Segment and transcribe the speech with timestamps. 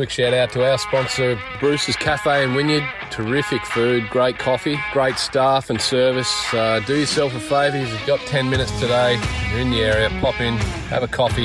[0.00, 2.88] Quick shout out to our sponsor, Bruce's Cafe and Wynyard.
[3.10, 6.32] Terrific food, great coffee, great staff and service.
[6.54, 10.08] Uh, do yourself a favour if you've got 10 minutes today, you're in the area,
[10.22, 10.56] pop in,
[10.88, 11.44] have a coffee,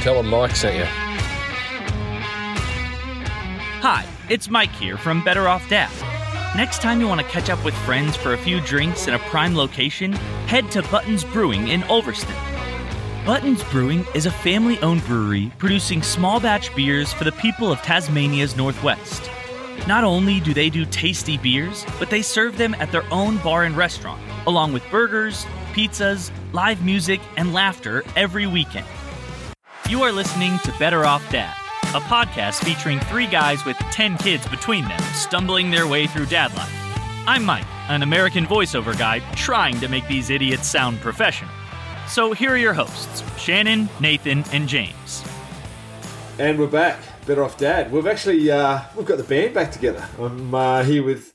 [0.00, 0.84] tell them Mike sent you.
[3.82, 5.90] Hi, it's Mike here from Better Off Dad.
[6.56, 9.18] Next time you want to catch up with friends for a few drinks in a
[9.18, 10.12] prime location,
[10.46, 12.51] head to Buttons Brewing in Ulverstone.
[13.24, 17.80] Buttons Brewing is a family owned brewery producing small batch beers for the people of
[17.80, 19.30] Tasmania's Northwest.
[19.86, 23.62] Not only do they do tasty beers, but they serve them at their own bar
[23.62, 28.86] and restaurant, along with burgers, pizzas, live music, and laughter every weekend.
[29.88, 31.54] You are listening to Better Off Dad,
[31.94, 36.52] a podcast featuring three guys with 10 kids between them stumbling their way through dad
[36.56, 36.74] life.
[37.28, 41.52] I'm Mike, an American voiceover guy trying to make these idiots sound professional.
[42.12, 45.24] So here are your hosts Shannon, Nathan, and James.
[46.38, 47.00] And we're back.
[47.24, 47.90] Better off, Dad.
[47.90, 50.06] We've actually uh, we've got the band back together.
[50.18, 51.32] I'm uh, here with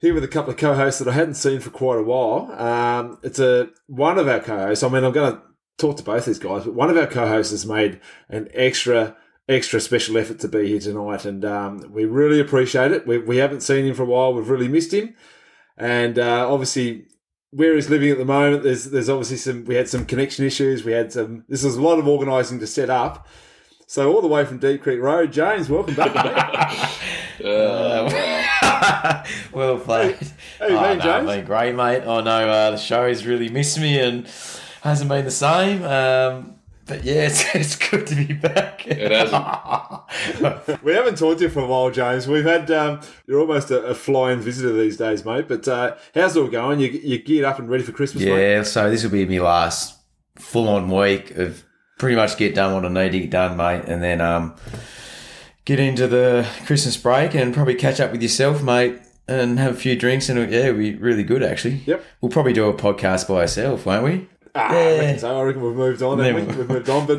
[0.00, 2.50] here with a couple of co-hosts that I hadn't seen for quite a while.
[2.52, 4.82] Um, it's a one of our co-hosts.
[4.82, 5.42] I mean, I'm going to
[5.76, 9.78] talk to both these guys, but one of our co-hosts has made an extra extra
[9.78, 13.06] special effort to be here tonight, and um, we really appreciate it.
[13.06, 14.32] We, we haven't seen him for a while.
[14.32, 15.16] We've really missed him,
[15.76, 17.08] and uh, obviously
[17.54, 20.84] where he's living at the moment, there's there's obviously some we had some connection issues.
[20.84, 21.44] We had some.
[21.48, 23.26] This was a lot of organising to set up.
[23.86, 26.90] So all the way from Deep Creek Road, James, welcome back.
[27.44, 30.16] Uh, well played.
[30.60, 31.26] How you oh, been, no, James?
[31.26, 32.02] been great, mate.
[32.02, 34.28] I know uh, the show's really missed me and
[34.82, 35.82] hasn't been the same.
[35.82, 36.54] Um,
[36.86, 38.86] but yeah, it's, it's good to be back.
[38.86, 40.82] It hasn't.
[40.84, 42.28] we haven't talked to you for a while, James.
[42.28, 45.48] We've had um, you're almost a, a flying visitor these days, mate.
[45.48, 46.80] But uh, how's it all going?
[46.80, 48.30] You you geared up and ready for Christmas, mate?
[48.30, 49.98] yeah, so this will be my last
[50.36, 51.64] full on week of
[51.98, 54.54] pretty much get done what I need to get done, mate, and then um,
[55.64, 59.00] get into the Christmas break and probably catch up with yourself, mate.
[59.26, 61.76] And have a few drinks, and yeah, it'll be really good actually.
[61.86, 62.04] Yep.
[62.20, 64.28] We'll probably do a podcast by ourselves, won't we?
[64.54, 65.38] Ah, I reckon so.
[65.38, 66.18] I reckon we've moved on.
[66.18, 66.52] Then haven't we?
[66.54, 67.18] we- We've moved on, but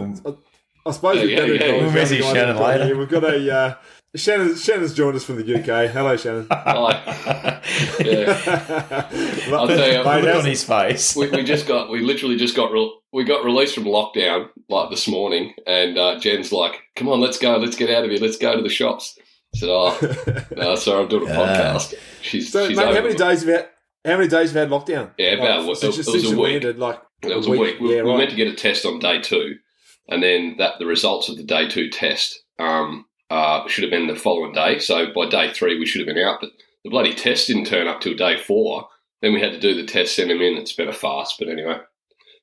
[0.86, 2.60] I, I suppose we Yeah, better yeah, acknowledge we'll the message other guys Shannon we've
[2.60, 2.98] got later.
[2.98, 3.76] We've got a uh,
[4.16, 4.56] Shannon.
[4.56, 5.90] Shannon's joined us from the UK.
[5.92, 6.48] Hello, Shannon.
[6.50, 7.62] Hi.
[8.00, 9.10] yeah.
[9.54, 11.16] I'll tell you, Look on his face.
[11.16, 14.90] we, we just got we literally just got re- we got released from lockdown like
[14.90, 18.20] this morning, and uh, Jen's like, "Come on, let's go, let's get out of here,
[18.20, 19.18] let's go to the shops."
[19.56, 23.16] I said, "Oh, no, sorry, I'm doing a podcast." She's so, she's mate, how many
[23.16, 23.70] days have you had?
[24.06, 25.12] How many days have you had lockdown?
[25.18, 26.54] Yeah, about- Like, it since, was since a week.
[26.54, 27.80] landed, like It was a week.
[27.80, 28.12] We, Yeah, we right.
[28.14, 29.56] were meant to get a test on day two,
[30.08, 34.08] and then that the results of the day two test um, uh, should have been
[34.08, 34.80] the following day.
[34.80, 36.40] So by day three, we should have been out.
[36.42, 36.52] But
[36.84, 38.88] the bloody test didn't turn up till day four.
[39.22, 40.58] Then we had to do the test, send them in.
[40.58, 41.78] It's been a fast, but anyway,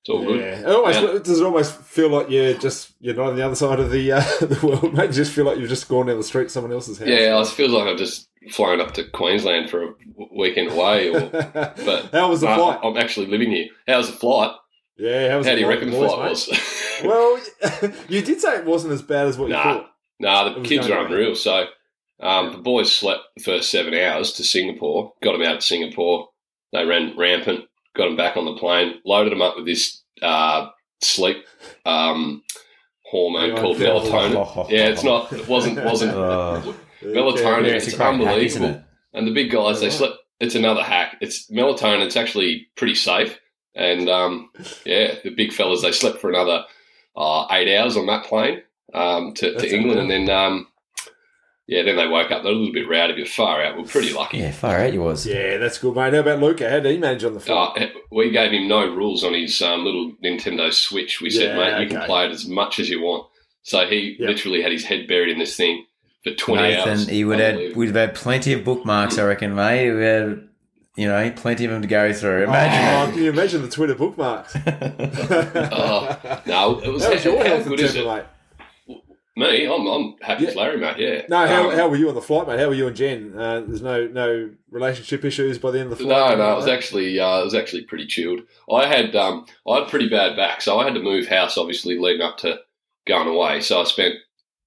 [0.00, 0.40] it's all good.
[0.40, 0.58] Yeah.
[0.60, 1.18] It almost, Yeah.
[1.18, 4.12] Does it almost feel like you're just you're not on the other side of the
[4.12, 5.06] uh, the world, mate?
[5.08, 7.06] You just feel like you've just gone down the street to someone else's house.
[7.08, 9.94] Yeah, it feels like I've just flown up to Queensland for a
[10.36, 11.10] weekend away.
[11.14, 12.80] Or, but how was the no, flight?
[12.82, 13.66] I'm actually living here.
[13.86, 14.50] How's the flight?
[15.02, 16.30] Yeah, how was How do you reckon the flight mate?
[16.30, 16.78] was?
[17.04, 17.40] Well,
[18.08, 19.90] you did say it wasn't as bad as what you thought.
[20.20, 21.34] Nah, the kids are unreal.
[21.34, 21.64] So
[22.20, 26.28] um, the boys slept the first seven hours to Singapore, got them out to Singapore.
[26.72, 27.64] They ran rampant,
[27.96, 30.68] got them back on the plane, loaded them up with this uh,
[31.02, 31.44] sleep
[31.84, 32.44] um,
[33.10, 34.66] hormone on, called melatonin.
[34.70, 35.32] Yeah, it's not.
[35.32, 35.84] It wasn't.
[35.84, 37.66] Wasn't Oh, melatonin.
[37.66, 38.44] yeah, it's, it's hack, unbelievable.
[38.46, 38.82] isn't it?
[39.12, 40.18] And the big guys, they slept.
[40.38, 41.16] It's another hack.
[41.20, 42.06] It's melatonin.
[42.06, 43.38] It's actually pretty safe.
[43.74, 44.50] And um,
[44.84, 46.64] yeah, the big fellas, they slept for another
[47.16, 48.62] uh, eight hours on that plane
[48.94, 50.18] um, to, to England, unreal.
[50.20, 50.66] and then um,
[51.66, 52.42] yeah, then they woke up.
[52.42, 53.78] They're a little bit rowdy, but far out.
[53.78, 54.38] We're pretty lucky.
[54.38, 55.24] Yeah, far out you was.
[55.24, 56.12] Yeah, that's good, mate.
[56.12, 56.68] How about Luca?
[56.68, 57.80] How did he manage on the flight?
[57.82, 61.20] Uh, we gave him no rules on his um, little Nintendo Switch.
[61.20, 63.28] We said, Yeah, mate, you can play it as much as you want.
[63.62, 64.28] So he Yep.
[64.28, 65.86] literally had his head buried in this thing
[66.24, 66.84] for 20 hours.
[67.00, 67.78] Nathan, he would have Unbelievable.
[67.78, 70.42] would have had plenty of bookmarks, I reckon, mate.
[70.96, 72.40] We had, you know, plenty of them to go through.
[72.40, 74.54] Oh, Imagine can you imagine the Twitter bookmarks?
[75.74, 78.06] Oh, no, it was, How was your how health good is it?
[78.06, 78.24] mate?
[79.34, 80.60] Me, I'm, I'm happy as Yeah.
[80.60, 80.98] Larry, mate.
[80.98, 81.22] Yeah.
[81.30, 82.58] No, how, Um, how were you on the flight, mate?
[82.58, 83.32] How were you and Jen?
[83.34, 86.36] Uh, there's no no relationship issues by the end of the flight.
[86.36, 88.42] no, no, it was Like actually uh, it was actually pretty chilled.
[88.70, 91.98] I had um, I had pretty bad back, so I had to move house obviously
[91.98, 92.58] leading up to
[93.06, 93.62] going away.
[93.62, 94.16] So I spent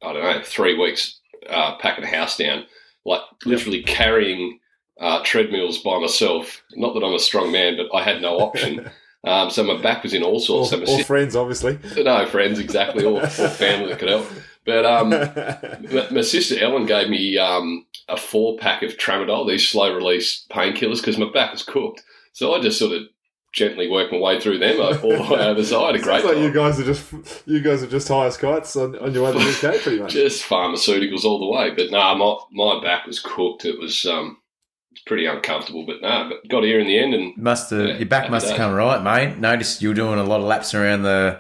[0.02, 2.66] I don't know three weeks uh, packing the house down,
[3.06, 4.60] like literally carrying
[5.00, 6.62] uh, treadmills by myself.
[6.74, 8.90] Not that I'm a strong man, but I had no option.
[9.24, 10.70] um, so my back was in all sorts.
[10.72, 11.80] so Or, sis- friends, obviously.
[11.98, 14.28] no friends exactly, or, or family that could help.
[14.66, 15.10] But um,
[15.94, 20.46] my, my sister Ellen gave me um, a four pack of tramadol, these slow release
[20.50, 22.04] painkillers, because my back was cooked.
[22.34, 23.04] So I just sort of
[23.54, 25.64] gently work my way through them all the way over.
[25.64, 26.44] So I had a great like time.
[26.44, 27.14] you guys are just
[27.46, 30.00] you guys are just high as kites on, on your way to the UK, pretty
[30.02, 30.12] much.
[30.12, 31.70] Just pharmaceuticals all the way.
[31.74, 33.64] But no, my my back was cooked.
[33.66, 34.38] It was um,
[34.96, 35.86] it's pretty uncomfortable.
[35.86, 38.48] But no, but got here in the end, and Must have Yeah, your back must
[38.48, 39.38] have come right, mate.
[39.38, 41.40] Noticed you were doing a lot of laps around the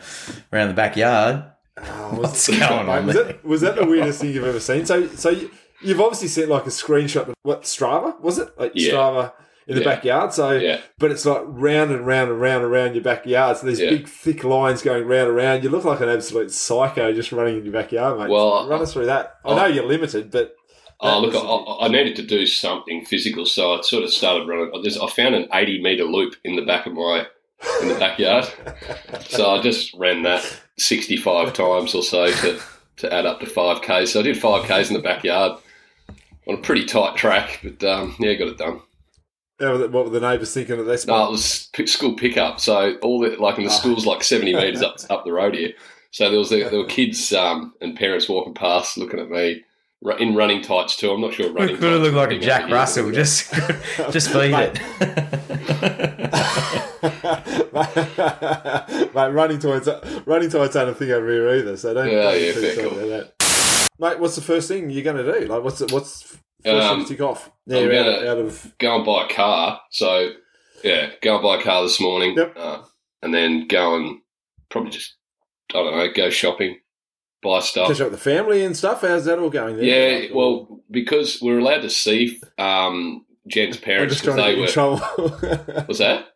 [0.52, 1.46] around the backyard.
[1.78, 4.86] Oh, was, What's going on was, that, was that the weirdest thing you've ever seen?
[4.86, 8.50] So, so you, you've obviously sent like a screenshot of what Strava was it?
[8.60, 8.92] Like Yeah.
[8.94, 9.34] Strava
[9.68, 9.96] in the Yeah.
[9.96, 10.32] backyard.
[10.34, 13.58] So, yeah, but it's like round and round and round and round your backyard.
[13.58, 13.90] So there's Yeah.
[13.90, 15.64] big thick lines going round and round.
[15.64, 18.30] You look like an absolute psycho just running in your backyard, mate.
[18.30, 19.36] Well, run us through that.
[19.44, 20.56] I I- know you're limited, but
[21.02, 24.72] Oh, look, I, I needed to do something physical, so I sort of started running.
[24.74, 27.28] I found an 80 meter loop in the back of my
[27.82, 28.46] in the backyard,
[29.22, 30.42] so I just ran that
[30.78, 32.60] 65 times or so to,
[32.98, 34.08] to add up to 5k.
[34.08, 35.60] So I did 5ks in the backyard
[36.48, 38.82] on a pretty tight track, but um, yeah, got it done.
[39.58, 41.08] What were the neighbours thinking of this?
[41.08, 43.74] No, it was school pickup, so all the like in the Ah.
[43.74, 45.74] school's like 70 meters up up the road here.
[46.12, 49.64] So there was there were kids um, and parents walking past, looking at me
[50.20, 51.12] in running tights too.
[51.12, 51.76] I'm not sure running.
[51.76, 53.12] It could have tights looked like a being Jack over here, Russell.
[53.12, 53.54] Just
[54.12, 54.80] just feed it.
[59.14, 59.88] mate, running towards
[60.26, 61.78] running towards ain't a thing over here either.
[61.78, 62.10] So don't.
[62.12, 63.00] Yeah, yeah, fair excited call.
[63.00, 63.10] about
[63.40, 63.88] that.
[64.00, 65.46] Mate, what's the first thing you're going to do?
[65.48, 66.24] Like, what's the, what's
[66.64, 67.50] first Um, thing to tick off?
[67.66, 69.80] Yeah, I'm you're out, gonna- out of go and buy a car.
[69.92, 70.32] So
[70.84, 72.36] yeah, go and buy a car this morning.
[72.38, 72.54] Yep.
[72.58, 72.82] Uh,
[73.22, 74.20] and then go and
[74.70, 75.16] probably just
[75.74, 76.78] I don't know, go shopping,
[77.46, 77.88] buy stuff.
[77.88, 79.02] catch up with the family and stuff.
[79.02, 79.78] How's that all going?
[79.78, 79.86] There?
[79.86, 84.80] Yeah, well, because we're allowed to see um, Jen's I'm parents just trying because to
[84.82, 85.60] they get you in were.
[85.70, 85.86] trouble.
[85.88, 86.28] Was that?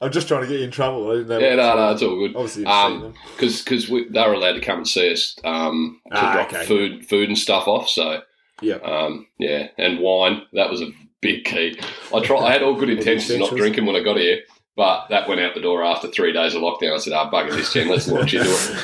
[0.00, 1.10] I'm just trying to get you in trouble.
[1.10, 1.40] I didn't.
[1.40, 2.36] Yeah, no, no, it's all good.
[2.36, 6.16] Obviously, you've Um, because because they were allowed to come and see us um, to
[6.18, 6.66] Ah, drop okay.
[6.66, 7.88] food food and stuff off.
[7.88, 8.20] So
[8.62, 8.84] Yep.
[8.86, 10.88] um, yeah, and wine that was a
[11.22, 11.78] big key.
[12.14, 12.38] I try.
[12.40, 14.40] I had all good intentions of not drinking when I got here,
[14.76, 16.94] but that went out the door after three days of lockdown.
[16.94, 17.88] I said, "Ah, bugger this, Jen.
[17.88, 18.76] Let's watch you do it."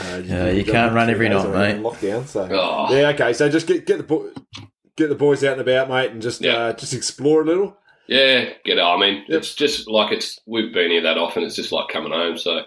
[0.00, 1.82] Uh, Yeah, you can't run every night, mate.
[1.82, 2.26] Lockdown.
[2.26, 2.94] So Oh.
[2.94, 3.32] yeah, okay.
[3.32, 4.30] So just get get the bo-
[4.96, 6.56] get the boys out and about, mate, and just Yeah.
[6.56, 7.76] uh, just explore a little.
[8.08, 8.82] Yeah, get it.
[8.82, 9.38] I mean, Yep.
[9.38, 11.42] it's just like it's we've been here that often.
[11.44, 12.36] It's just like coming home.
[12.38, 12.62] So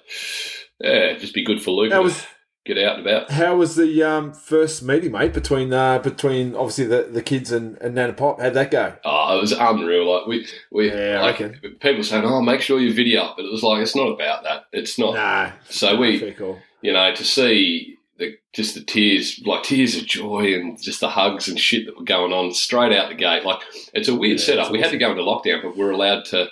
[0.80, 1.92] yeah, just be good for Luke.
[1.92, 2.26] How was
[2.66, 3.30] get out and about.
[3.30, 5.34] how was the um, first meeting, mate?
[5.34, 8.42] Between uh, between obviously the, the kids and, and Nana Pop.
[8.42, 8.94] How'd that go?
[9.06, 10.12] Oh, it was unreal.
[10.12, 11.78] Like we, we, Yeah, like reckon.
[11.80, 14.44] people saying, "Oh, make sure you video," up," but it was like it's not about
[14.44, 14.66] that.
[14.72, 15.14] It's not.
[15.16, 15.52] Nah.
[15.70, 16.60] So we, fair call.
[16.86, 21.10] You know, to see the just the tears, like tears of joy, and just the
[21.10, 23.44] hugs and shit that were going on straight out the gate.
[23.46, 23.60] Like
[23.94, 24.72] it's a weird Yeah, setup.
[24.72, 26.48] We had to go into lockdown, but we're allowed to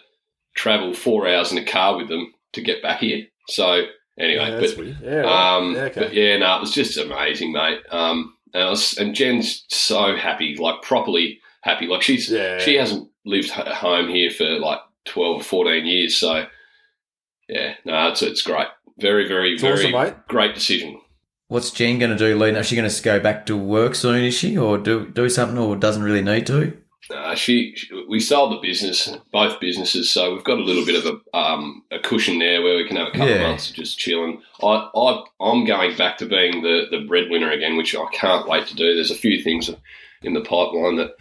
[0.56, 3.28] travel four hours in a car with them to get back here.
[3.48, 3.86] So
[4.20, 4.98] anyway, Yeah, but weird.
[5.02, 5.56] Yeah, right.
[5.58, 6.00] um, yeah, okay.
[6.02, 7.80] but yeah, no, it was just amazing, mate.
[7.92, 11.88] Um, and, I was, and Jen's so happy, like properly happy.
[11.88, 12.60] Like she's Yeah.
[12.60, 16.16] she hasn't lived at home here for like 12 or 14 years.
[16.18, 16.46] So
[17.50, 18.68] yeah, no, it's, it's great.
[18.98, 20.14] Very, very, It's very awesome, mate.
[20.28, 21.00] great decision.
[21.48, 22.52] What's Jen going to do, Lee?
[22.52, 24.24] Is she going to go back to work soon?
[24.24, 26.78] Is she, or do do something, or doesn't really need to?
[27.14, 31.04] Uh, she, she, we sold the business, both businesses, so we've got a little bit
[31.04, 33.36] of a um, a cushion there where we can have a couple Yeah.
[33.36, 34.42] of months of just chilling.
[34.64, 38.68] I, I I'm going back to being the the breadwinner again, which I can't wait
[38.68, 38.96] to do.
[38.96, 39.70] There's a few things
[40.22, 41.12] in the pipeline that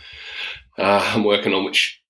[0.78, 2.00] uh, I'm working on, which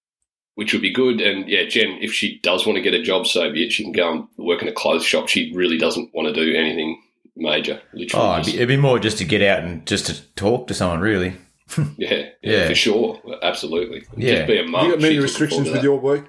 [0.54, 1.20] which would be good.
[1.20, 3.72] And yeah, Jen, if she does want to get a job, so be it.
[3.72, 5.28] She can go and work in a clothes shop.
[5.28, 7.00] She really doesn't want to do anything
[7.36, 7.80] major.
[7.94, 10.66] Literally, Oh, it'd be, it'd be more just to get out and just to talk
[10.68, 11.34] to someone, really.
[11.96, 12.68] yeah, yeah, Yeah.
[12.68, 14.02] for sure, absolutely.
[14.16, 14.34] Yeah.
[14.36, 14.86] Just be a mum.
[14.86, 16.26] you got many she's restrictions with your work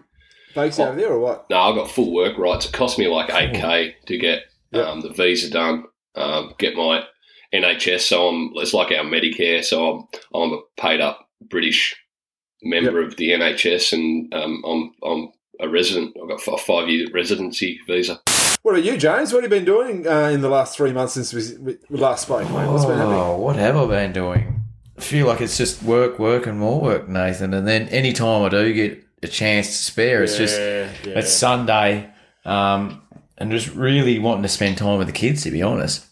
[0.53, 0.85] folks Oh.
[0.87, 1.49] over there, or what?
[1.49, 2.65] No, I've got full work rights.
[2.65, 4.85] It cost me like eight k to get Yep.
[4.87, 5.83] um, the visa done,
[6.15, 7.03] um, get my
[7.53, 8.01] NHS.
[8.01, 9.63] So I'm it's like our Medicare.
[9.63, 11.95] So I'm I'm a paid up British
[12.63, 16.15] member of the NHS, and um, I'm I'm a resident.
[16.21, 18.19] I've got a five year residency visa.
[18.63, 19.33] What about you, James?
[19.33, 22.23] What have you been doing uh, in the last three months since we, we last
[22.23, 22.67] spoke, mate?
[22.69, 23.19] What's been happening?
[23.19, 24.61] Oh, what have I been doing?
[24.97, 27.53] I feel like it's just work, work, and more work, Nathan.
[27.53, 31.19] And then any time I do get a chance to spare, it's just Yeah, yeah.
[31.19, 32.09] it's Sunday,
[32.45, 33.01] um,
[33.37, 36.05] and just really wanting to spend time with the kids, to be honest.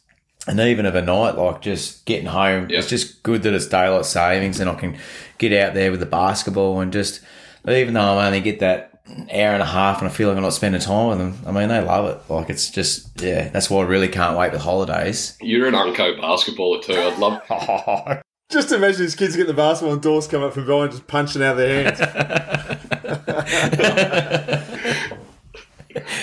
[0.48, 2.79] And even of a night, like just getting home, Yeah.
[2.79, 4.98] it's just good that it's daylight savings and I can
[5.38, 7.21] get out there with the basketball and just,
[7.69, 8.88] even though I only get that
[9.31, 11.51] hour and a half and I feel like I'm not spending time with them, I
[11.51, 12.19] mean, they love it.
[12.31, 15.38] Like it's just, yeah, that's why I really can't wait with holidays.
[15.41, 16.93] You're an unco basketballer too.
[16.95, 18.21] I'd love.
[18.51, 21.41] Just imagine these kids get the basketball and doors come up from behind, just punching
[21.41, 22.01] out of their hands.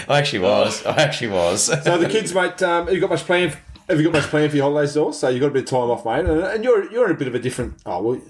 [0.09, 0.85] I actually was.
[0.85, 1.65] I actually was.
[1.65, 3.57] so the kids, mate, um, have you got much plan?
[3.89, 5.19] Have you got much plan for your holidays, Dawes?
[5.19, 7.19] So you've got a bit of time off, mate, and, and you're you're in a
[7.19, 7.75] bit of a different.
[7.87, 8.23] Oh well, you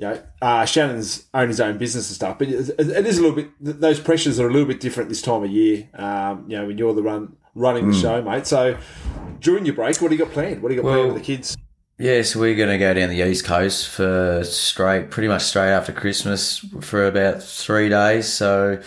[0.00, 3.36] know, uh, Shannon's owned his own business and stuff, but it, it is a little
[3.36, 3.50] bit.
[3.60, 5.88] Those pressures are a little bit different this time of year.
[5.94, 8.46] Um, you know, when you're the run running the show, mate.
[8.46, 8.76] So
[9.40, 10.62] during your break, what do you got planned?
[10.62, 11.56] What do you got planned Well- with the kids?
[11.96, 15.70] Yeah, so we're going to go down the east coast for straight, pretty much straight
[15.70, 18.26] after Christmas for about three days.
[18.26, 18.82] So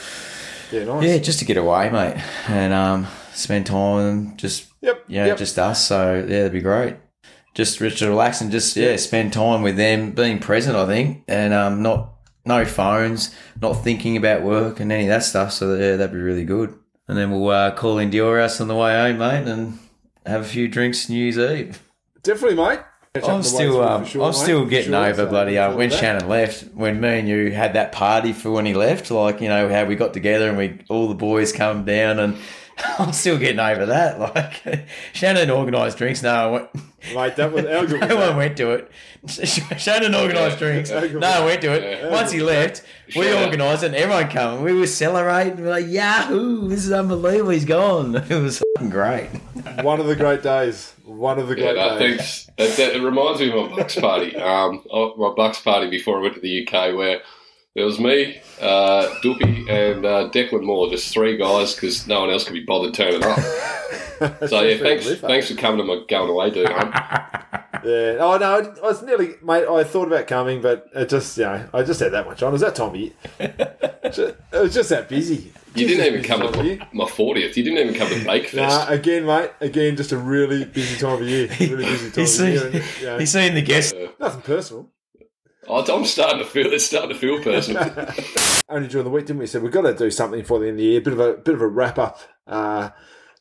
[0.74, 1.04] Yeah, nice.
[1.06, 5.06] yeah, just to get away, mate, and um, spend time just Yep.
[5.08, 5.38] yeah, yep.
[5.38, 5.86] just us.
[5.86, 6.96] So yeah, that'd be great.
[7.54, 10.76] Just just relax and just yeah, spend time with them, being present.
[10.76, 12.14] I think, and um, not
[12.46, 15.52] no phones, not thinking about work and any of that stuff.
[15.52, 16.78] So yeah, that'd be really good.
[17.08, 19.80] And then we'll uh, call in Dior House on the way home, mate, and
[20.26, 21.82] have a few drinks New Year's Eve.
[22.22, 22.80] Definitely, mate.
[23.14, 25.06] Catch I'm on the way still, um, sure, I'm mate, still getting sure.
[25.06, 26.00] over So, bloody uh, when that.
[26.00, 26.64] Shannon left.
[26.74, 29.86] When me and you had that party for when he left, like you know how
[29.86, 32.38] we got together and we all the boys come down, and
[33.00, 34.18] I'm still getting over that.
[34.28, 36.22] Like Shannon organised drinks.
[36.22, 36.70] No, I went,
[37.14, 38.92] Mate, that was how good was no one went to it.
[39.80, 40.90] Shannon organised drinks.
[40.90, 42.02] How No good one was went to it.
[42.02, 42.12] Yeah.
[42.12, 42.84] Once he left,
[43.16, 44.64] we organised it, and everyone came.
[44.64, 45.58] We were celebrating.
[45.58, 46.68] We were like, Yahoo!
[46.68, 47.52] This is unbelievable.
[47.52, 48.16] He's gone.
[48.16, 49.30] It was fucking great.
[49.82, 50.94] One of the great days.
[51.06, 52.50] One of the great no, days.
[52.58, 52.80] thanks.
[52.80, 54.36] It, it reminds me of my Bucks party.
[54.36, 57.22] Um, oh, my Bucks party before I went to the UK, where
[57.78, 62.32] there was me, uh, Duppy, and uh, Declan Moore, just three guys because no one
[62.32, 63.40] else could be bothered turning up.
[64.48, 66.68] So yeah, thanks, thanks for coming to my going away, dude.
[66.68, 66.92] Hunt.
[67.86, 68.18] Yeah.
[68.20, 69.66] Oh no, I was nearly, mate.
[69.68, 72.50] I thought about coming, but it just, you know, I just had that much on.
[72.50, 73.12] It was that time of year.
[74.12, 75.36] Ju- it was just that busy.
[75.76, 77.56] You Just didn't even come time to my fortieth.
[77.56, 78.56] You didn't even come to Bakefest.
[78.56, 79.52] Nah, again, mate.
[79.62, 81.48] Again, just a really busy time of year.
[81.60, 82.58] Really busy time He's of year.
[82.60, 83.96] seen, And, you know, he's seen the guest.
[84.20, 84.90] nothing personal.
[85.70, 86.72] Oh, I'm starting to feel.
[86.72, 87.84] It's starting to feel personal.
[88.70, 89.48] Only during the week, didn't we?
[89.48, 91.02] So we've got to do something for the end of the year.
[91.02, 92.20] Bit of a bit of a wrap up.
[92.46, 92.90] Uh,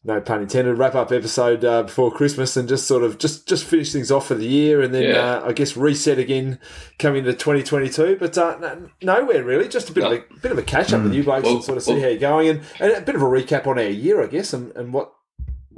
[0.05, 0.79] no pun intended.
[0.79, 4.27] Wrap up episode uh, before Christmas, and just sort of just just finish things off
[4.29, 5.17] for the year, and then Yeah.
[5.39, 6.59] uh, I guess reset again
[6.99, 8.17] coming to 2022.
[8.21, 9.69] But uh, no, nowhere really.
[9.69, 10.13] Just a bit No.
[10.13, 11.99] of a bit of a catch up with you blokes Well- and sort of see
[12.01, 14.53] how you're going, and, and a bit of a recap on our year, I guess,
[14.53, 15.13] and, and what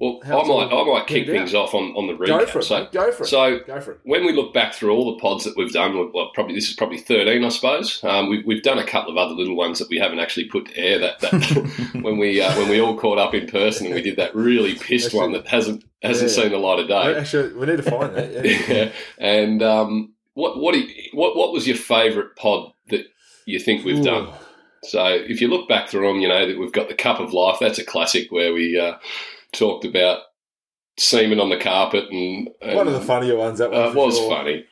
[0.00, 2.26] Well, How's I might, I might kick things off on, on the recap.
[2.28, 2.62] go for it.
[2.62, 2.86] so.
[2.92, 3.26] Go for it.
[3.26, 4.00] so go for it.
[4.04, 6.76] when we look back through all the pods that we've done, well, probably this is
[6.76, 8.02] probably thirteen, I suppose.
[8.04, 10.66] Um, we've, we've done a couple of other little ones that we haven't actually put
[10.66, 11.00] to air.
[11.00, 14.14] That, that when we uh, when we all caught up in person and we did
[14.16, 16.42] that really pissed one that hasn't hasn't Yeah.
[16.44, 17.16] seen the light of day.
[17.16, 18.32] Actually, we need to find that.
[18.44, 18.62] Yeah.
[18.68, 18.92] yeah.
[19.18, 23.06] And um, what what you- what what was your favourite pod that
[23.46, 24.04] you think we've Ooh.
[24.04, 24.28] done?
[24.84, 27.32] So if you look back through them, you know that we've got the Cup of
[27.32, 27.56] Life.
[27.60, 28.94] That's a classic where we uh,
[29.52, 30.20] talked about
[30.98, 33.58] semen on the carpet and, and One of the funnier ones.
[33.58, 34.30] That uh, was sure.
[34.30, 34.66] funny.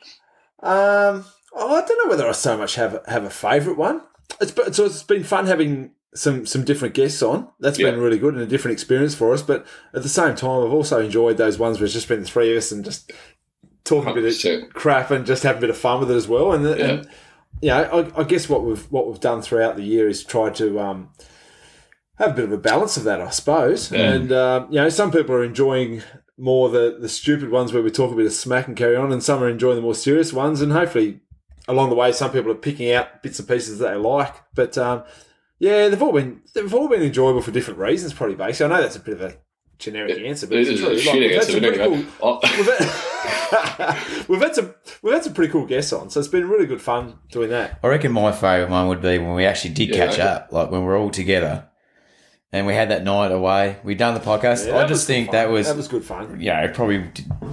[0.61, 4.01] Um, oh, I don't know whether I so much have have a favourite one.
[4.41, 7.47] It's but so it's been fun having some some different guests on.
[7.59, 9.41] That's been really good and a different experience for us.
[9.41, 12.27] But at the same time, I've also enjoyed those ones where it's just been the
[12.27, 13.11] three of us and just
[13.83, 16.27] talking a bit of crap and just having a bit of fun with it as
[16.27, 16.51] well.
[16.51, 17.09] And, and
[17.61, 20.79] yeah, I, I guess what we've what we've done throughout the year is try to
[20.79, 21.09] um,
[22.17, 23.91] have a bit of a balance of that, I suppose.
[23.91, 24.13] Yeah.
[24.13, 26.01] And um, you know, some people are enjoying
[26.37, 29.11] more the the stupid ones where we talk a bit of smack and carry on,
[29.11, 30.61] and some are enjoying the more serious ones.
[30.61, 31.19] And hopefully,
[31.67, 34.33] along the way, some people are picking out bits and pieces that they like.
[34.53, 35.03] But um,
[35.59, 38.13] yeah, they've all been they've all been enjoyable for different reasons.
[38.13, 39.35] Probably basically, I know that's a bit of a
[39.79, 40.89] generic answer, but It it's is true.
[40.89, 44.55] a Like, shit we've had answer, some but pretty cool- Oh, we've had, we've had
[44.55, 47.49] some we've had some pretty cool guests on, so it's been really good fun doing
[47.51, 47.79] that.
[47.83, 50.23] I reckon my favourite one would be when we actually did Yeah, catch okay.
[50.23, 51.67] up, like when we're all together,
[52.51, 53.77] and we had that night away.
[53.83, 54.67] We'd done the podcast.
[54.67, 56.39] Yeah, I just think that was, that was good fun.
[56.39, 57.03] yeah, it probably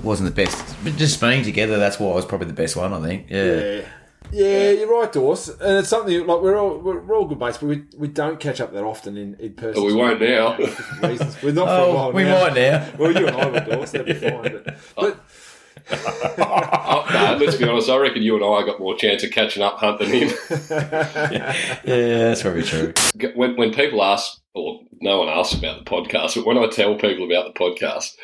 [0.03, 2.93] wasn't the best, but just being together, that's what was probably the best one.
[2.93, 3.27] I think.
[3.31, 3.45] Yeah.
[3.55, 3.81] Yeah.
[4.33, 5.49] Yeah, you're right, Dawes.
[5.51, 8.41] And it's something like we're all we're, we're all good mates, but we, we don't
[8.41, 9.75] catch up that often in, in person.
[9.83, 10.57] but we won't now.
[10.57, 11.41] For reasons.
[11.43, 12.41] We're not for a Oh, while we now.
[12.45, 12.89] might now.
[12.99, 13.93] Well, you and I will, Dawes.
[13.93, 14.63] That'd be fine.
[14.65, 15.21] But, but
[16.39, 17.91] Oh, no, let's be honest.
[17.91, 20.29] I reckon you and I got more chance of catching up Hunt than him.
[21.85, 22.95] Yeah, that's probably true.
[23.35, 26.95] When when people ask, or no one asks about the podcast, but when I tell
[26.97, 28.15] people about the podcast,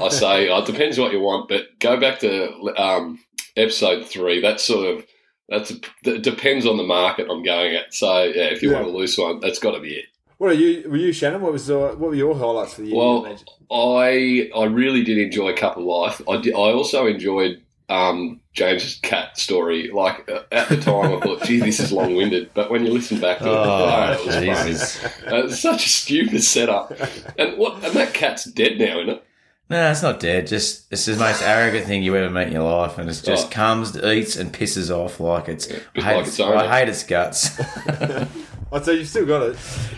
[0.00, 3.18] I say oh, it depends what you want, but go back to um,
[3.56, 4.40] episode three.
[4.40, 5.06] That's sort of
[5.48, 5.70] that's
[6.04, 7.94] it depends on the market I'm going at.
[7.94, 8.82] So yeah, if you Yeah.
[8.82, 10.04] want a loose one, that's got to be it.
[10.36, 10.88] what are you?
[10.90, 11.40] Were you Shannon?
[11.40, 12.96] What was uh, what were your highlights for the year?
[12.96, 13.38] Well.
[13.70, 16.22] I I really did enjoy Cup of Life.
[16.26, 19.90] I did, I also enjoyed um, James's cat story.
[19.92, 22.92] Like uh, at the time, I thought, "Gee, this is long winded," but when you
[22.92, 25.32] listen back to it, oh, it was funny.
[25.36, 26.92] Uh, it's such a stupid setup.
[27.38, 27.82] And what?
[27.84, 29.24] And that cat's dead now, isn't it?
[29.70, 30.46] No, it's not dead.
[30.46, 33.46] Just it's the most arrogant thing you ever meet in your life, and it just
[33.46, 33.50] Oh.
[33.50, 35.66] comes, eats, and pisses off like it's.
[35.66, 36.40] just I, hate like its, its.
[36.40, 37.60] I hate its guts.
[38.70, 39.56] I'd say you've still got it.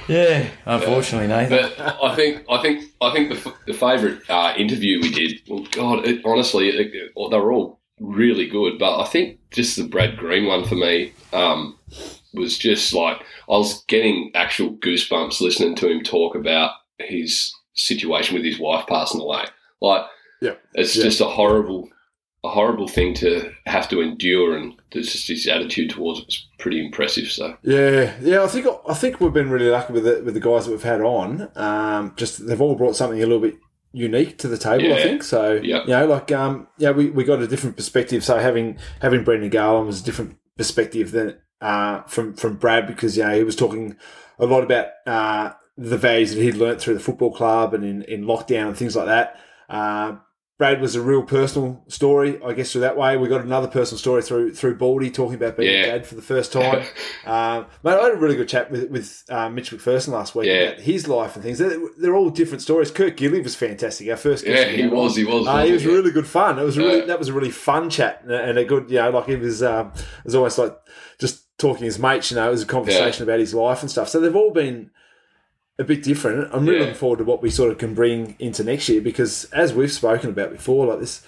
[0.09, 1.71] yeah, unfortunately, Nathan.
[1.77, 5.41] But I think I think I think the, f- the favourite uh, interview we did.
[5.49, 8.79] Well, God, it, honestly, it, it- they were all really good.
[8.79, 11.79] But I think just the Brad Green one for me um,
[12.35, 18.35] was just like I was getting actual goosebumps listening to him talk about his situation
[18.35, 19.45] with his wife passing away.
[19.81, 20.05] Like,
[20.43, 20.55] Yeah.
[20.75, 21.05] it's Yeah.
[21.05, 21.89] just a horrible,
[22.45, 26.47] a horrible thing to have to endure, and there's just his attitude towards it was
[26.59, 27.29] pretty impressive.
[27.31, 28.43] So Yeah, yeah.
[28.43, 30.83] I think I think we've been really lucky with the, with the guys that we've
[30.83, 31.49] had on.
[31.57, 33.57] Um, just they've all brought something a little bit
[33.93, 34.93] unique to the table.
[34.93, 35.53] I think so.
[35.63, 35.83] Yeah.
[35.83, 38.25] You know, like um, yeah, we, we got a different perspective.
[38.25, 43.17] So having having Brendan Garland was a different perspective than uh, from from Brad because
[43.17, 43.97] you know he was talking
[44.39, 48.03] a lot about uh, the values that he'd learnt through the football club and in,
[48.03, 49.39] in lockdown and things like that.
[49.69, 50.17] Uh,
[50.61, 53.17] Brad was a real personal story, I guess, through that way.
[53.17, 55.85] We got another personal story through through Baldy talking about being Yeah.
[55.85, 56.85] a dad for the first time.
[57.25, 60.49] um, mate, I had a really good chat with with uh, Mitch McPherson last week
[60.49, 60.55] Yeah.
[60.69, 61.59] about his life and things.
[61.61, 62.91] They're, they're all different stories.
[62.91, 64.11] Kurt Gidley was fantastic.
[64.11, 66.59] Our first guest yeah, he was, he was, Uh, he was really good fun.
[66.59, 67.05] It was really Yeah.
[67.07, 69.63] that was a really fun chat and a- good, you know, like it was.
[69.63, 70.77] Um, it was almost like
[71.19, 72.31] just talking as mates.
[72.31, 74.11] You know, it was a conversation about his life and stuff.
[74.11, 74.91] So they've all been
[75.81, 76.49] a bit different.
[76.53, 76.81] I'm really Yeah.
[76.85, 79.91] looking forward to what we sort of can bring into next year because, as we've
[79.91, 81.23] spoken about before, like this.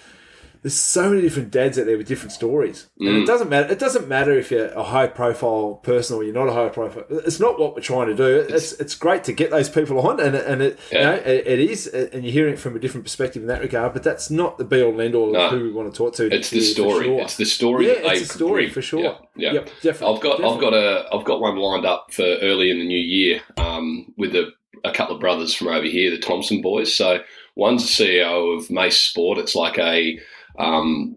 [0.63, 3.23] There's so many different dads out there with different stories, and Mm.
[3.23, 3.69] it doesn't matter.
[3.71, 7.03] It doesn't matter if you're a high profile person or you're not a high profile.
[7.09, 8.45] It's not what we're trying to do.
[8.49, 11.59] It's it's great to get those people on, and and it you know it, it
[11.59, 13.91] is, and you're hearing it from a different perspective in that regard.
[13.93, 15.47] But that's not the be all and end all No.
[15.47, 16.33] of who we want to talk to.
[16.33, 17.05] It's the story.
[17.07, 17.19] sure.
[17.21, 18.73] It's the story Yeah, it's a story bring.
[18.73, 19.01] for sure.
[19.03, 19.53] Yeah, yeah.
[19.55, 20.15] Yep, definitely.
[20.15, 22.97] I've got I've got a I've got one lined up for early in the new
[22.97, 24.53] year um, with a,
[24.85, 26.93] a couple of brothers from over here, the Thompson boys.
[26.93, 27.19] So
[27.55, 29.37] one's a CEO of Mace Sport.
[29.39, 30.17] It's like a
[30.57, 31.15] um,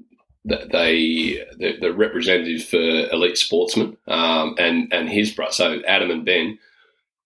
[0.49, 2.79] th- they the, the representative for
[3.13, 5.53] elite sportsmen um, and and his brother.
[5.53, 6.59] So Adam and Ben.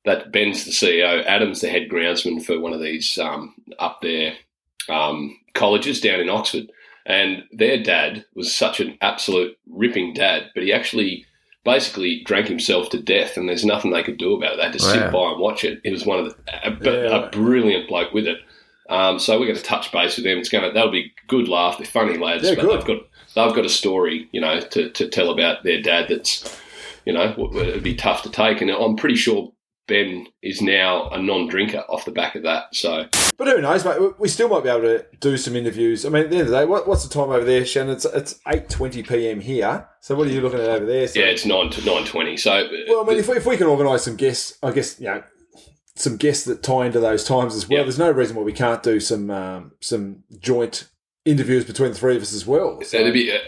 [0.06, 1.22] That Ben's the CEO.
[1.26, 4.32] Adam's the head groundsman for one of these um, up there
[4.88, 6.72] um, colleges down in Oxford.
[7.04, 11.26] And their dad was such an absolute ripping dad, but he actually
[11.64, 14.56] basically drank himself to death, and there's nothing they could do about it.
[14.56, 15.80] They had to sit by and watch it.
[15.84, 16.70] He was one of the a,
[17.10, 17.26] Yeah.
[17.26, 18.38] a brilliant bloke with it.
[18.90, 20.38] Um, so we're going to touch base with them.
[20.38, 21.78] It's going to that'll be good laugh.
[21.78, 22.78] They're funny lads, Yeah, but good.
[22.80, 22.99] they've got
[23.47, 26.06] they've got a story, you know, to, to tell about their dad.
[26.08, 26.58] That's
[27.06, 29.52] you know it'd be tough to take, and I'm pretty sure
[29.86, 32.75] Ben is now a non-drinker off the back of that.
[32.75, 33.99] So But who knows, mate?
[34.21, 36.04] We- still might be able to do some interviews.
[36.06, 37.95] I mean, at the end of the day, what, what's the time over there, Shannon?
[37.95, 39.41] It's it's eight twenty p.m.
[39.41, 39.88] here.
[40.00, 41.06] So what are you looking at over there?
[41.08, 42.36] So, yeah, it's nine to nine twenty.
[42.36, 45.06] So Well, I mean, if we, if we can organise some guests, I guess you
[45.06, 45.23] know
[46.00, 47.78] some guests that tie into those times as well.
[47.78, 47.82] Yeah.
[47.84, 50.89] There's no reason why we can't do some um, some joint
[51.26, 52.80] interviews between the three of us as well.
[52.82, 53.30] So- It'd be.
[53.30, 53.39] Uh,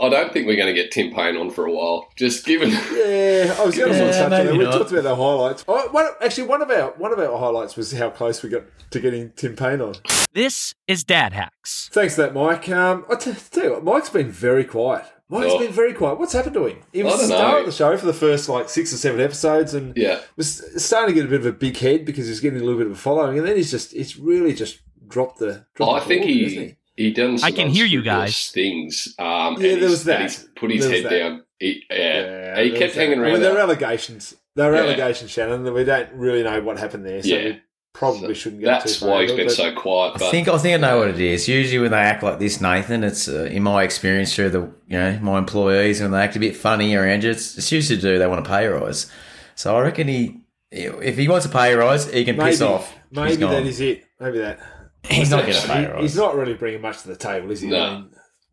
[0.00, 2.08] I don't think we're going to get Tim Paine on for a while.
[2.16, 2.70] Just given.
[2.92, 4.52] Yeah, I was going to Yeah, touch on that.
[4.52, 4.72] We not.
[4.72, 5.64] talked about the highlights.
[5.68, 8.62] Oh, one, actually, one of our one of our highlights was how close we got
[8.90, 9.94] to getting Tim Paine on.
[10.32, 11.88] This is Dad Hacks.
[11.92, 12.68] Thanks for that, Mike.
[12.68, 15.04] Um, I t- tell you what, Mike's been very quiet.
[15.30, 15.58] Mike's Oh.
[15.60, 16.18] been very quiet.
[16.18, 16.78] What's happened to him?
[16.92, 17.60] He was the star know.
[17.60, 20.18] of the show for the first like six or seven episodes, and Yeah.
[20.36, 22.78] was starting to get a bit of a big head because he's getting a little
[22.78, 25.64] bit of a following, and then he's just he's really just dropped the.
[25.76, 27.38] Dropped I the think ball, he, hasn't he done.
[27.38, 28.48] Some I can hear you guys.
[28.50, 29.14] Things.
[29.18, 30.22] Um, Yeah, there was that.
[30.22, 31.10] he's put his head that.
[31.10, 31.44] down.
[31.58, 33.00] He, yeah, Yeah, he there kept was that.
[33.00, 33.32] hanging I around.
[33.34, 34.34] mean, there are allegations.
[34.56, 34.82] There are Yeah.
[34.82, 37.22] allegations, Shannon, that we don't really know what happened there.
[37.22, 37.52] So Yeah.
[37.94, 40.22] We probably shouldn't go That's too far why he's been so quiet.
[40.22, 41.48] I think I think I know what it is.
[41.48, 44.96] Usually when they act like this, Nathan, it's uh, in my experience through the you
[44.98, 47.30] know my employees when they act a bit funny around you.
[47.30, 49.10] It's, it's usually to do they want a pay rise.
[49.54, 52.94] So I reckon he, if he wants a pay rise, he can Maybe, piss off.
[53.10, 53.50] maybe He's gone.
[53.52, 54.04] that is it.
[54.18, 54.58] Maybe that.
[55.04, 56.02] He's not getting a pay rise.
[56.02, 57.68] he's not really bringing much to the table, is he?
[57.68, 57.82] No.
[57.82, 58.10] I mean,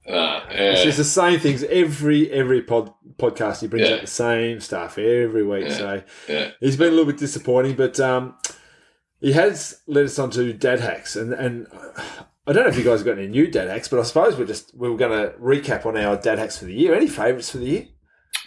[0.10, 3.62] uh, It's just the same things every every pod, podcast.
[3.62, 3.95] He brings Yeah.
[3.95, 5.65] out the same stuff every week.
[5.67, 5.73] Yeah.
[5.78, 6.52] So Yeah.
[6.60, 8.36] he's been a little bit disappointing, but um,
[9.21, 11.67] he has led us on to dad hacks, and and
[12.45, 14.38] I don't know if you guys have got any new dad hacks, but I suppose
[14.38, 16.93] we're just we were going to recap on our dad hacks for the year.
[16.95, 17.88] Any favourites for the year?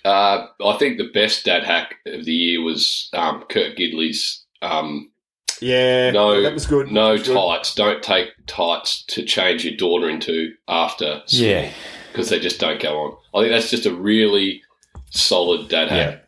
[0.04, 4.44] Uh, I think the best dad hack of the year was um, Kurt Gidley's.
[4.62, 5.10] Um,
[5.60, 6.90] Yeah, no, that was good.
[6.90, 7.34] No That was good.
[7.34, 7.74] tights.
[7.74, 11.70] Don't take tights to change your daughter into after yeah,
[12.10, 13.16] because they just don't go on.
[13.34, 14.62] I think that's just a really
[15.10, 16.14] solid dad hack.
[16.14, 16.20] yeah.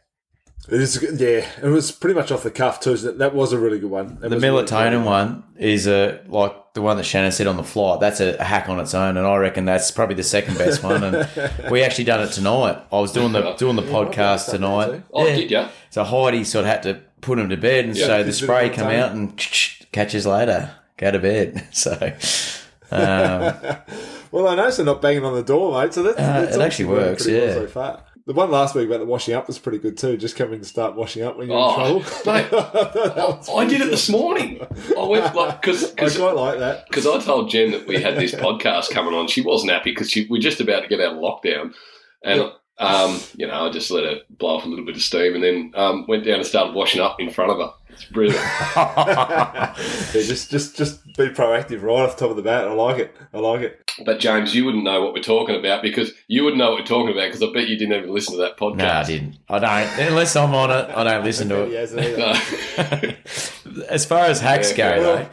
[0.64, 0.72] Hack.
[0.74, 2.96] It is, yeah, it was pretty much off the cuff too.
[2.96, 4.18] So that, that was a really good one.
[4.20, 7.46] That The was a really melatonin one is a like the one that Shannon said
[7.46, 8.00] on the flight.
[8.00, 10.82] That's a, a hack on its own, and I reckon that's probably the second best
[10.82, 11.02] one.
[11.02, 11.28] And
[11.70, 12.78] we actually done it tonight.
[12.92, 15.04] I was doing the doing the podcast I've done that tonight.
[15.12, 15.36] Oh, Yeah.
[15.36, 15.68] did ya?
[15.90, 18.06] So Heidi sort of had to put him to bed, and Yeah.
[18.06, 18.98] so the spray come melatonin.
[19.02, 19.36] out and
[19.92, 20.74] catches later.
[20.96, 21.66] Go to bed.
[21.72, 21.90] So
[22.90, 23.54] um,
[24.30, 25.92] Well, I know they're not banging on the door, mate.
[25.94, 27.54] So that's, Uh, that's it actually working works, pretty well yeah.
[27.54, 28.00] So far.
[28.24, 30.16] The one last week about the washing up was pretty good too.
[30.16, 32.22] Just coming to start washing up when you're Oh, in trouble.
[32.32, 34.64] mate, was I did it this morning.
[34.96, 36.86] I went like because I quite like that.
[36.88, 39.26] because I told Jen that we had this podcast coming on.
[39.26, 41.74] She wasn't happy because we're just about to get out of lockdown,
[42.22, 45.34] and um, you know, I just let her blow off a little bit of steam,
[45.34, 47.72] and then um, went down and started washing up in front of her.
[47.92, 48.40] It's brilliant.
[50.14, 52.68] Yeah, just, just, just be proactive right off the top of the bat.
[52.68, 53.16] I like it.
[53.32, 53.80] I like it.
[54.04, 56.86] But James, you wouldn't know what we're talking about because you wouldn't know what we're
[56.86, 58.76] talking about because I bet you didn't even listen to that podcast.
[58.76, 59.38] No, I didn't.
[59.48, 60.08] I don't.
[60.08, 61.72] Unless I'm on it, I don't listen to it.
[61.72, 63.14] hasn't either.
[63.76, 63.84] No.
[63.88, 65.28] As far as hacks Yeah, go, though,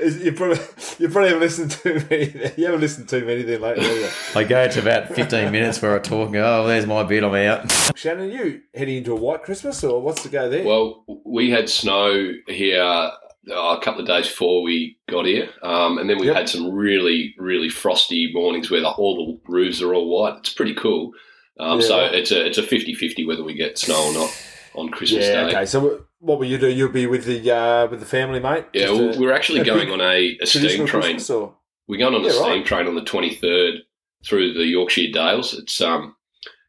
[0.00, 0.58] you probably
[0.98, 2.52] you probably haven't listened to me.
[2.56, 3.84] You haven't listened to many then lately.
[3.84, 4.10] Either.
[4.34, 7.22] I go to about 15 minutes where I talk and go, oh, there's my bit,
[7.24, 7.70] I'm out.
[7.96, 10.64] Shannon, you heading into a white Christmas or what's the go there?
[10.64, 13.10] Well, we had snow here uh,
[13.52, 16.36] a couple of days before we got here, um, and then we Yep.
[16.36, 20.38] had some really, really frosty mornings where the, all the roofs are all white.
[20.38, 21.12] It's pretty cool.
[21.60, 24.30] Um, Yeah, so it's a it's a 50-50 whether we get snow or not
[24.74, 25.44] on Christmas yeah.
[25.44, 25.48] Day.
[25.48, 25.66] Okay.
[25.66, 26.68] So what will you do?
[26.68, 28.66] You'll be with the uh, with the family, mate.
[28.72, 31.20] Yeah, Just a we're actually going on a, a steam train.
[31.30, 31.54] Or
[31.88, 32.66] We're going on a steam right.
[32.66, 33.82] train on the twenty third
[34.24, 35.54] through the Yorkshire Dales.
[35.54, 36.16] It's um,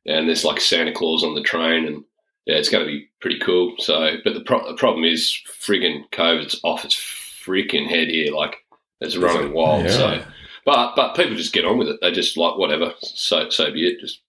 [0.05, 2.03] and there's like Santa Claus on the train, and
[2.45, 3.75] yeah, it's going to be pretty cool.
[3.77, 8.33] So, but the, pro- the problem is frigging COVID's off its freaking head here.
[8.33, 8.57] Like
[9.01, 9.85] it's running wild.
[9.85, 9.91] Yeah.
[9.91, 10.23] So,
[10.65, 11.99] but but people just get on with it.
[12.01, 12.93] They just like whatever.
[12.99, 13.99] So so be it.
[13.99, 14.21] Just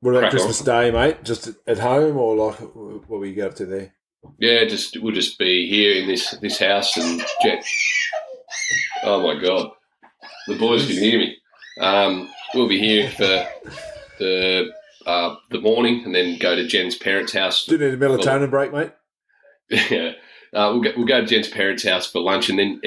[0.00, 0.38] what about Crack on.
[0.38, 1.24] Christmas Day, mate?
[1.24, 3.92] Just at home or like what will you go up to there?
[4.38, 7.62] Yeah, just we'll just be here in this this house and Jen.
[9.02, 9.70] Oh my god,
[10.46, 11.36] the boys can hear me.
[11.80, 13.46] Um, we'll be here for
[14.18, 14.70] the
[15.06, 17.64] uh, the morning and then go to Jen's parents' house.
[17.64, 18.92] Do you need a melatonin break, mate?
[19.70, 20.12] yeah,
[20.54, 22.80] uh, we'll go, we'll go to Jen's parents' house for lunch and then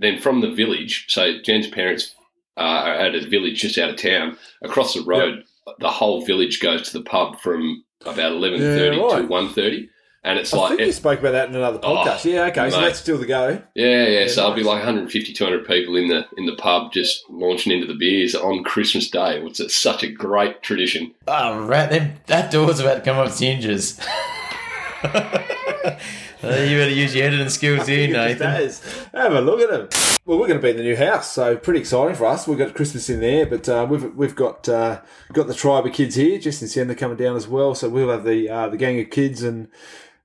[0.00, 1.06] then from the village.
[1.08, 2.14] So Jen's parents
[2.56, 4.36] uh, are at a village just out of town.
[4.62, 5.44] Across the road,
[5.80, 9.22] the whole village goes to the pub from about eleven thirty Yeah, right.
[9.22, 9.88] to one thirty,
[10.26, 12.24] and it's I like think you spoke about that in another Oh, podcast.
[12.30, 13.62] yeah, okay, so that's still the go.
[13.74, 14.06] Yeah, yeah.
[14.20, 17.72] Yeah, so I'll be like 150, 200 people in the in the pub just launching
[17.72, 19.40] into the beers on Christmas Day.
[19.40, 21.14] It's, it's such a great tradition.
[21.26, 21.88] Oh, right.
[21.88, 23.98] them, that door's about to come up hinges.
[25.02, 25.46] Uh,
[26.42, 28.60] you better use your editing skills here, Nathan.
[28.60, 29.06] these days.
[29.14, 29.88] Have a look at them.
[30.24, 32.48] Well, we're going to be in the new house, so pretty exciting for us.
[32.48, 35.00] We've got Christmas in there, but uh, we've we've got uh,
[35.32, 36.38] got the tribe of kids here.
[36.38, 39.08] Jess and Sienna coming down as well, so we'll have the uh, the gang of
[39.10, 39.68] kids and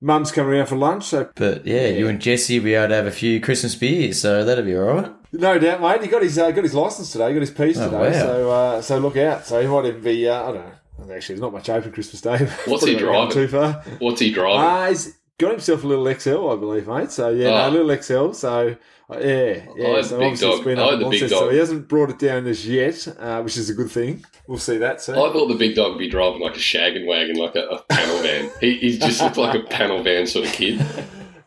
[0.02, 1.06] mums coming around for lunch.
[1.06, 4.20] So But yeah, you and Jesse will be able to have a few Christmas beers,
[4.20, 5.12] so that'll be all right.
[5.32, 6.02] no doubt, mate.
[6.02, 7.28] He got his uh, got his license today.
[7.30, 8.12] he Got his P's Oh, today.
[8.12, 8.12] wow.
[8.26, 9.46] So uh, so look out.
[9.46, 10.28] So he might even be.
[10.28, 11.16] Uh, I don't know.
[11.16, 12.38] Actually, there's not much open Christmas Day.
[12.66, 13.32] What's he Probably not driving?
[13.32, 13.74] Too far.
[14.00, 14.90] What's he driving?
[14.94, 17.12] He's got himself a little XL, I believe, mate.
[17.12, 17.70] So yeah, Oh.
[17.70, 18.34] no, a little XL.
[18.34, 18.76] So
[19.12, 20.02] uh, yeah, yeah.
[20.02, 20.58] So obviously dog.
[20.58, 22.68] it's been up had the in big Launceston, So he hasn't brought it down as
[22.68, 24.24] yet, uh, which is a good thing.
[24.48, 25.16] We'll see that soon.
[25.16, 27.84] I thought the big dog would be driving like a shaggin' wagon, like a, a
[27.90, 28.50] panel van.
[28.62, 30.86] He, he just looked like a panel van sort of kid.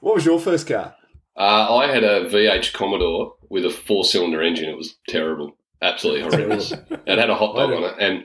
[0.01, 0.95] What was your first car?
[1.35, 4.69] Uh, I had a VH Commodore with a four cylinder engine.
[4.69, 6.73] It was terrible, absolutely horrendous.
[6.73, 8.25] it had a hot dog on it, and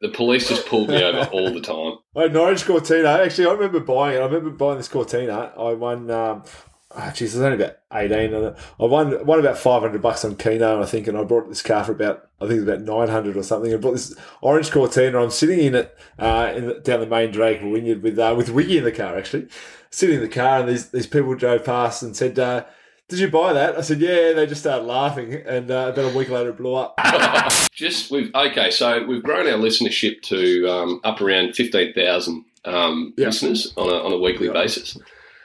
[0.00, 1.98] the police just pulled me over all the time.
[2.16, 3.08] I had an orange Cortina.
[3.08, 4.20] Actually, I remember buying it.
[4.20, 5.52] I remember buying this Cortina.
[5.56, 6.10] I won.
[6.10, 6.44] Um,
[6.92, 8.34] oh, geez, I was only about eighteen.
[8.34, 11.62] I won won about five hundred bucks on Keno, I think, and I bought this
[11.62, 13.72] car for about I think it was about nine hundred or something.
[13.72, 15.20] I bought this orange Cortina.
[15.20, 18.50] I'm sitting in it uh, in the, down the main drag Wynyard with uh, with
[18.50, 19.48] Wiggy in the car actually,
[19.90, 22.38] sitting in the car, and these these people drove past and said.
[22.38, 22.64] Uh,
[23.08, 23.76] did you buy that?
[23.76, 24.32] I said, yeah.
[24.32, 26.98] They just started laughing, and uh, about a week later, it blew up.
[27.72, 33.14] just we've okay, so we've grown our listenership to um, up around fifteen thousand um,
[33.16, 33.26] Yeah.
[33.26, 34.52] listeners on a, on a weekly Yeah.
[34.52, 34.98] basis.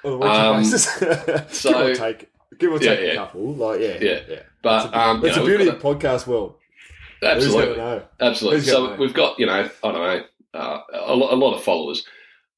[0.03, 0.83] on a weekly Um, basis.
[1.57, 3.53] so- give or take, give or Yeah, take a couple.
[3.55, 4.19] Like, yeah, Yeah.
[4.29, 4.39] yeah.
[4.61, 6.55] But It's um, a, it's you a know, beauty of podcast world.
[7.21, 8.61] absolutely, absolutely.
[8.61, 8.95] So know?
[8.95, 10.23] we've got you know I don't know
[10.53, 12.05] uh, a, lot, a lot of followers.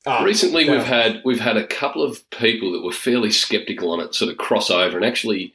[0.07, 3.99] Ah, Recently, we've had we've had a couple of people that were fairly sceptical on
[3.99, 5.53] it, sort of cross over and actually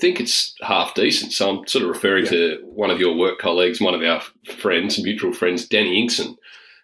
[0.00, 1.32] think it's half decent.
[1.32, 2.30] So I'm sort of referring Yeah.
[2.30, 4.20] to one of your work colleagues, one of our
[4.56, 6.36] friends, mutual friends, Danny Inkson.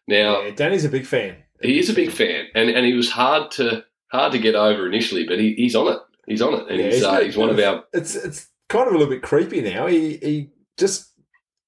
[0.08, 1.36] Now yeah, Danny's a big fan.
[1.62, 4.86] he is a big fan, and, and he was hard to hard to get over
[4.86, 5.98] initially, but he, he's on it.
[6.26, 8.86] He's on it, and Yeah, he's he's uh, he's one of our It's it's kind
[8.88, 9.86] of a little bit creepy now.
[9.86, 11.10] He he just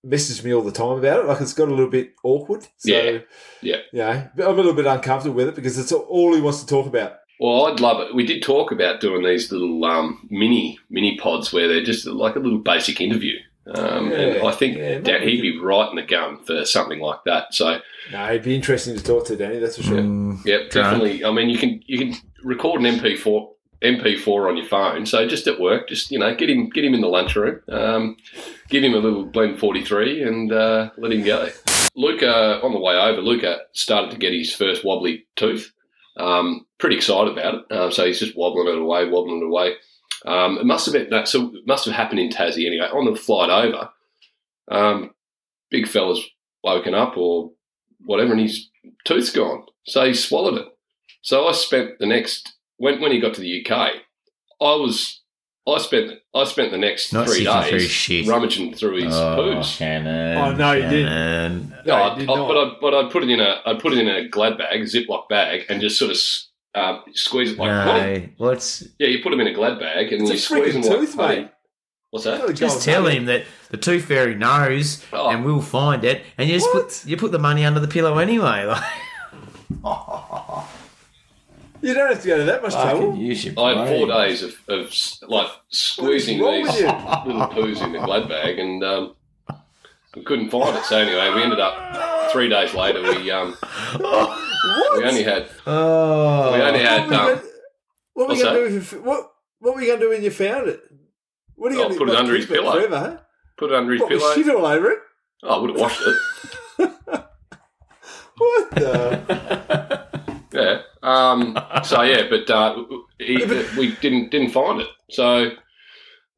[0.04, 1.26] messages me all the time about it.
[1.26, 2.62] Like it's got a little bit awkward.
[2.76, 3.18] So, Yeah.
[3.62, 3.76] Yeah.
[3.92, 4.28] yeah.
[4.36, 7.14] I'm a little bit uncomfortable with it because it's all he wants to talk about.
[7.38, 8.14] Well, I'd love it.
[8.14, 12.36] We did talk about doing these little um, mini mini pods where they're just like
[12.36, 13.38] a little basic interview.
[13.74, 17.18] Um, and I think yeah, Dan, he'd be right in the gun for something like
[17.26, 17.52] that.
[17.52, 17.80] So,
[18.12, 19.58] No, it'd be interesting to talk to Danny.
[19.58, 19.98] That's for sure.
[19.98, 21.24] Mm, yeah, definitely.
[21.24, 23.48] I mean, you can you can record an MP4
[23.86, 25.06] MP4 on your phone.
[25.06, 28.16] So just at work, just you know, get him get him in the lunchroom, um,
[28.68, 31.48] give him a little blend forty three, and uh, let him go.
[31.94, 35.72] Luca on the way over, Luca started to get his first wobbly tooth.
[36.18, 37.72] Um, pretty excited about it.
[37.72, 39.74] Uh, so he's just wobbling it away, wobbling it away.
[40.24, 41.28] Um, it must have been that.
[41.28, 42.86] So it must have happened in Tassie anyway.
[42.86, 43.90] On the flight over,
[44.70, 45.10] um,
[45.70, 46.24] big fella's
[46.62, 47.52] woken up or
[48.00, 48.68] whatever, and his
[49.04, 49.64] tooth's gone.
[49.86, 50.66] So he swallowed it.
[51.22, 53.70] So I spent the next when when he got to the UK,
[54.60, 55.22] I was
[55.68, 58.26] I spent I spent the next Not three sifting through days shit.
[58.26, 59.64] rummaging through his Oh, poos.
[59.76, 60.38] Shannon.
[60.38, 61.72] Oh, no, you didn't.
[61.84, 63.92] No, I, you did I- but I but I put it in a I put
[63.92, 66.18] it in a glad bag, Ziploc bag, and just sort of
[66.74, 69.08] um, squeeze it like no, what's yeah.
[69.08, 71.48] You put them in a glad bag and It's you squeeze them freaking like mate.
[72.10, 72.48] What's that?
[72.48, 73.18] a just tell nugget.
[73.18, 75.28] him that the tooth fairy knows Oh.
[75.30, 76.84] and we'll find it, and you just What?
[76.88, 78.66] put you put the money under the pillow anyway.
[78.66, 78.84] Like,
[81.82, 83.16] You don't have to go to that much trouble.
[83.16, 84.28] you should I had four pray.
[84.28, 84.92] days of, of
[85.28, 86.86] like squeezing wrong with these you?
[86.86, 89.14] little poos in the glad bag, and um,
[90.14, 90.84] we couldn't find it.
[90.84, 93.02] So anyway, we ended up three days later.
[93.02, 93.52] We um,
[93.98, 94.98] What?
[94.98, 97.40] we only had Oh, we only had um,
[98.14, 98.76] what were you what's going to do?
[98.78, 100.80] If you, what What were you going to do when you found it?
[101.56, 102.72] What are you Oh, going to put it under his pillow.
[102.72, 103.16] Forever, huh?
[103.58, 104.34] put it under his What, with pillow.
[104.34, 104.98] shit all over it?
[105.42, 106.16] Oh, I would have washed it.
[108.38, 110.06] What the?
[110.52, 110.80] Yeah.
[111.06, 112.84] Um, so yeah, but uh,
[113.18, 113.36] he,
[113.78, 114.88] we didn't didn't find it.
[115.10, 115.50] So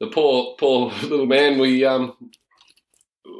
[0.00, 2.14] the poor poor little man, we um,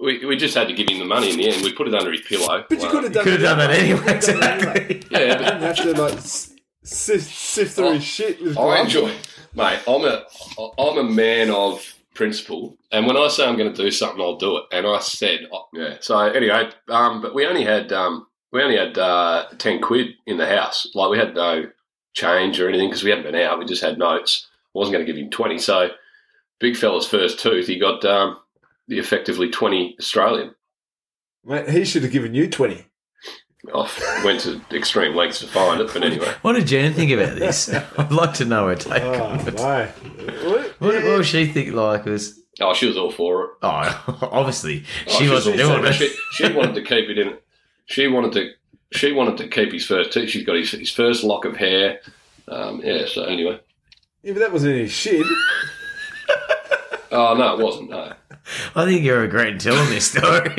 [0.03, 1.63] we, we just had to give him the money in the end.
[1.63, 2.65] We put it under his pillow.
[2.69, 3.99] But you could have done, could have done that anyway.
[3.99, 4.95] You done that anyway.
[4.97, 5.05] Exactly.
[5.11, 6.19] Yeah, You didn't have to like
[6.83, 8.41] sift, sift through Oh, his shit.
[8.43, 8.95] With I gloves.
[8.95, 9.13] enjoy,
[9.55, 9.81] mate.
[9.87, 10.25] I'm a
[10.79, 11.83] I'm a man of
[12.15, 14.65] principle, and when I say I'm going to do something, I'll do it.
[14.73, 15.97] And I said, oh, yeah.
[16.01, 20.37] So anyway, um, but we only had um, we only had uh, ten quid in
[20.39, 20.87] the house.
[20.95, 21.71] Like we had no
[22.15, 23.59] change or anything because we hadn't been out.
[23.59, 24.47] We just had notes.
[24.75, 25.59] I wasn't going to give him twenty.
[25.59, 25.91] So
[26.61, 28.39] big fella's first tooth, he got um,
[28.89, 30.55] the effectively twenty Australian.
[31.45, 32.85] Mate, he should have given you twenty.
[33.75, 36.33] I went to extreme lengths to find it, but anyway.
[36.43, 37.69] What did Jan think about this?
[37.99, 39.55] I'd like to know her take Oh on it.
[39.55, 39.87] no!
[39.87, 40.81] What?
[40.81, 41.09] What, Yeah.
[41.11, 42.05] what was she think like?
[42.05, 43.51] Was Oh, she was all for it.
[43.63, 46.11] oh, obviously Oh, she was wasn't all doing for it.
[46.33, 47.37] She, she wanted to keep it in.
[47.89, 48.53] She wanted to.
[48.91, 50.31] She wanted to keep his first teeth.
[50.31, 52.01] She's got his, his first lock of hair.
[52.47, 53.07] Um, yeah.
[53.07, 53.61] So anyway.
[54.23, 55.27] Yeah, but that wasn't any shit.
[57.11, 57.91] Oh no, it wasn't.
[57.91, 58.13] No.
[58.75, 60.23] I think you're a regretting telling this story.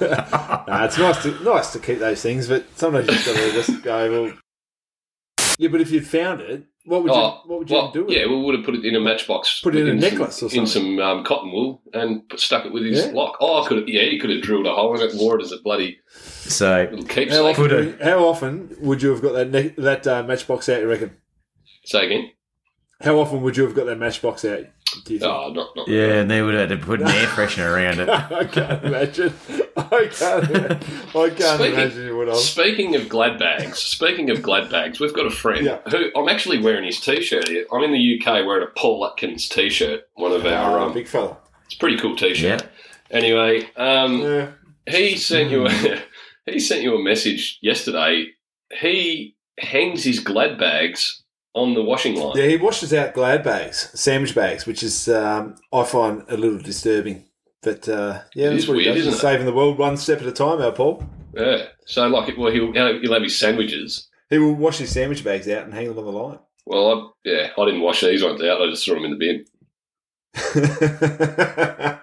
[0.00, 3.52] nah, it's nice to nice to keep those things, but sometimes you just got to
[3.52, 4.10] just go.
[4.10, 4.32] Well,
[5.58, 8.04] yeah, but if you'd found it, what would you Oh, what would you well, do
[8.04, 8.30] with yeah, it?
[8.30, 9.60] we would have put it in a matchbox.
[9.60, 12.64] Put it in a some- necklace or in some um, cotton wool and put, stuck
[12.66, 13.12] it with his Yeah.
[13.12, 13.36] lock.
[13.40, 13.88] Oh, I could have.
[13.88, 15.98] Yeah, he could have drilled a hole in it and wore it as a bloody
[16.10, 20.22] so little How often, would- how often would you have got that ne- that uh,
[20.22, 20.80] matchbox out?
[20.80, 21.16] You reckon?
[21.84, 22.30] Say again.
[23.00, 24.64] How often would you have got that matchbox out?
[25.04, 25.30] Do you think?
[25.30, 25.86] Oh, not not.
[25.88, 28.08] yeah, and they would have had to put an air freshener around it.
[28.32, 29.34] I can't imagine.
[29.92, 30.50] I can't.
[31.16, 32.36] I can't Speaking- imagine you would have.
[32.36, 35.78] Speaking of glad bags, speaking of glad bags, we've got a friend Yeah.
[35.90, 37.66] who I'm actually wearing his t-shirt here.
[37.72, 41.06] I'm in the UK wearing a Paul Atkins t-shirt, one of our Oh, um, big
[41.08, 41.36] fella.
[41.66, 42.62] it's a pretty cool t-shirt.
[42.62, 42.68] Yeah.
[43.16, 44.48] Anyway, um, Yeah.
[44.88, 45.70] he sent you a
[46.46, 48.26] he sent you a message yesterday.
[48.80, 51.22] He hangs his glad bags
[51.54, 52.36] on the washing line.
[52.36, 56.58] Yeah, he washes out glad bags, sandwich bags, which is um, I find a little
[56.58, 57.24] disturbing.
[57.62, 59.04] But uh, yeah, It that's what he weird, does.
[59.06, 59.18] He's it?
[59.18, 61.04] saving the world one step at a time, our Paul.
[61.34, 61.66] Yeah.
[61.86, 64.08] So like, well, he'll he'll have his sandwiches.
[64.30, 66.38] He will wash his sandwich bags out and hang them on the line.
[66.66, 66.92] Well,
[67.24, 68.60] I, yeah, I didn't wash these ones out.
[68.62, 69.44] I just threw them in the bin.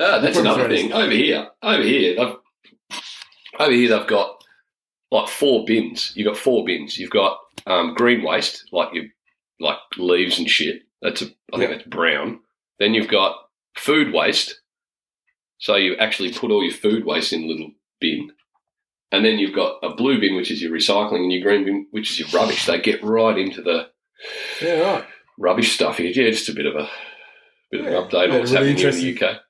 [0.00, 0.92] Ah, that's another thing.
[0.92, 2.36] Over here, over here, they've,
[3.58, 4.42] over here they've got
[5.10, 6.12] like four bins.
[6.14, 6.98] You've got four bins.
[6.98, 9.08] You've got um, green waste, like you
[9.60, 10.82] like leaves and shit.
[11.02, 11.76] That's a, I think Yeah.
[11.76, 12.40] that's brown.
[12.78, 13.47] Then you've got
[13.78, 14.60] food waste.
[15.58, 18.30] So you actually put all your food waste in a little bin.
[19.10, 21.86] And then you've got a blue bin, which is your recycling, and your green bin,
[21.92, 22.66] which is your rubbish.
[22.66, 23.88] They get right into the
[24.62, 25.04] Yeah, right.
[25.38, 25.96] rubbish stuff.
[25.96, 26.08] Here.
[26.14, 26.88] Yeah, just a bit of a
[27.70, 29.26] bit of an update on what's really happening in the.
[29.26, 29.40] UK.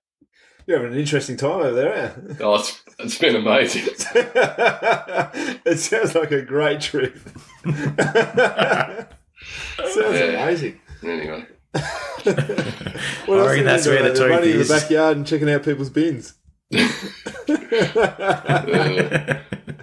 [0.66, 2.36] You're having an interesting time over there, you?
[2.40, 3.84] Oh, it's, it's been amazing.
[4.14, 7.16] it sounds like a great trip.
[7.64, 9.08] sounds
[9.96, 10.42] Yeah.
[10.42, 10.80] amazing.
[11.02, 11.46] Anyway,
[13.26, 14.40] What I reckon that's doing where the over there?
[14.40, 16.34] truth in the backyard and checking out people's bins.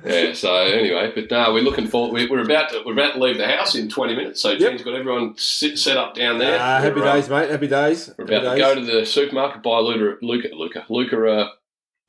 [0.06, 0.34] yeah.
[0.34, 2.14] So anyway, but no, we're looking forward.
[2.14, 4.42] We're, we're about to we're about to leave the house in twenty minutes.
[4.42, 6.58] So Jen's got everyone sit, set up down there.
[6.60, 7.50] Ah, happy We're, um, days, mate.
[7.50, 8.10] Happy days.
[8.18, 8.60] We're Happy about to days.
[8.60, 11.52] go to the supermarket buy Luca Luca Luca Luca a,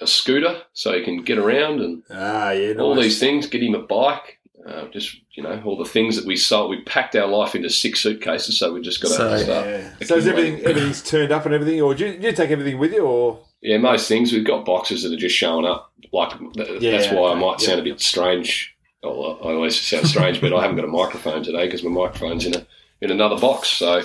[0.03, 2.81] a scooter so he can get around and Ah, yeah, nice.
[2.81, 3.46] all these things.
[3.46, 4.36] Get him a bike.
[4.66, 6.70] Uh, just you know all the things that we sold.
[6.70, 9.66] We packed our life into six suitcases, so we just got to So- start.
[9.66, 9.90] Yeah.
[10.05, 12.79] So is everything everything's turned up and everything, or do you, do you take everything
[12.79, 15.92] with you, or yeah, most things we've got boxes that are just showing up.
[16.12, 16.33] Like
[16.81, 18.74] Yeah, that's why I okay, might sound a bit strange.
[19.02, 22.44] Well, I always sound strange, but I haven't got a microphone today because my microphone's
[22.46, 22.66] in a
[23.00, 23.68] in another box.
[23.68, 23.98] So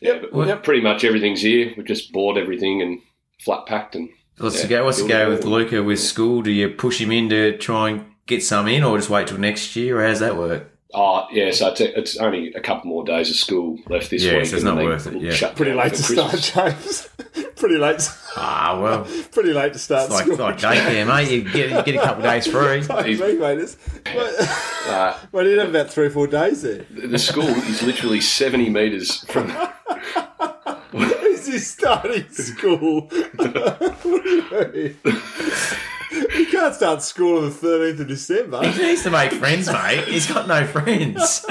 [0.00, 0.62] yeah, Yep, yep.
[0.62, 1.74] pretty much everything's here.
[1.76, 3.00] We've just bought everything and
[3.40, 4.84] flat packed and What's Yeah, the go?
[4.86, 5.44] What's the go with.
[5.44, 6.40] Luca with school?
[6.40, 9.38] Do you push him in to try and get some in, or just wait till
[9.38, 9.98] next year?
[10.00, 10.68] Or how's that work?
[10.94, 14.36] Oh yeah, so it's, it's only a couple more days of school left this Yeah,
[14.38, 14.46] week.
[14.46, 15.30] so it's not worth it, yeah.
[15.32, 17.08] shut Pretty late for to start, James.
[17.56, 18.06] pretty late.
[18.34, 20.36] Ah, well, Pretty late to start it's like, school.
[20.38, 21.30] like daycare, mate.
[21.30, 22.80] You get, you get a couple of days free.
[22.82, 23.58] Like me, mate.
[23.58, 26.84] It's- But, Uh, but you have about three or four days there.
[26.90, 29.50] the school is literally seventy meters from.
[30.94, 33.02] Is he starting school?
[33.02, 35.20] what do you mean?
[36.62, 38.64] You can't start school on the 13th of December.
[38.70, 40.04] He needs to make friends, mate.
[40.06, 41.44] He's got no friends.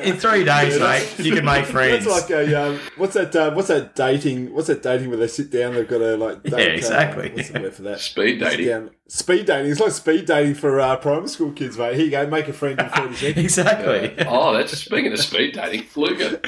[0.00, 2.04] In three days, mate, you can make friends.
[2.04, 3.34] That's like a um, what's that?
[3.34, 4.52] Uh, what's that dating?
[4.52, 5.72] What's that dating where they sit down?
[5.72, 7.30] They've got to like date, Yeah, exactly.
[7.30, 8.00] Uh, what's the word for that?
[8.00, 8.90] Speed dating.
[9.08, 9.70] Speed dating.
[9.72, 11.96] It's like speed dating for uh, primary school kids, mate.
[11.96, 13.44] Here you go, make a friend in thirty seconds.
[13.44, 14.14] exactly.
[14.28, 15.86] Oh, that's speaking of speed dating.
[15.96, 16.38] Luca,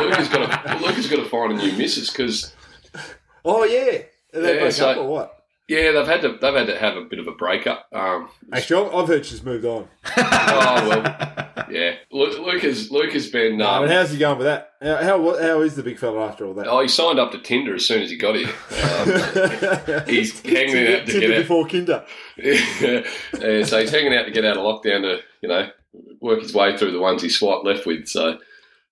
[0.00, 2.54] Luca's got to Luca's got to find a new missus because
[3.44, 5.38] Oh yeah, they Yeah, break so- up or what?
[5.68, 7.86] Yeah, they've had to they've had to have a bit of a breakup.
[7.92, 9.88] Um, Actually, I've- I've heard she's moved on.
[10.16, 11.94] oh well, yeah.
[12.10, 13.60] Luke Luca's Luca's been.
[13.62, 14.72] Uh, Um, but how's he going with that?
[14.82, 16.66] How, how how is the big fella after all that?
[16.66, 18.48] oh, he signed up to Tinder as soon as he got here.
[18.48, 21.42] Um, he's hanging Tinder- out to Tinder get out.
[21.42, 22.04] before Kinder.
[22.36, 25.68] yeah, so he's hanging out to get out of lockdown to you know
[26.20, 28.08] work his way through the ones he swiped left with.
[28.08, 28.38] So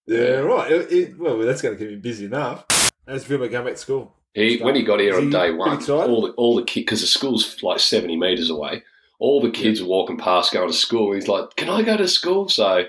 [0.07, 0.71] Yeah, right.
[0.71, 2.65] It, it- well, that's going to keep him busy enough.
[3.07, 4.15] How's it feel about going back to school?
[4.35, 7.01] He when he got here on he day one, all the all the kids because
[7.01, 8.83] the school's like seventy meters away.
[9.19, 11.13] All the kids were walking past going to school.
[11.13, 12.87] He's like, "Can I go to school?" So I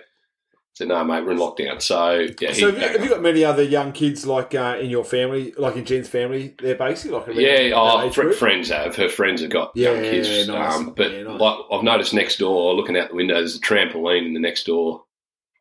[0.73, 3.43] said, "No, mate, we're in lockdown." So yeah, So have you, have you got many
[3.43, 6.56] other young kids like uh, in your family, like in Jen's family?
[6.62, 8.95] They're basically like Yeah, oh, fr- friends have.
[8.95, 10.47] Her friends have got Yeah, young kids.
[10.47, 10.75] nice.
[10.75, 11.41] Um, but Yeah, nice.
[11.41, 14.65] like I've noticed next door, looking out the window, there's a trampoline in the next
[14.65, 15.04] door